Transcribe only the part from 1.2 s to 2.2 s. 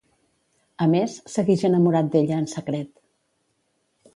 seguix enamorat